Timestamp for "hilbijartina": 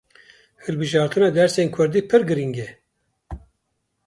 0.63-1.29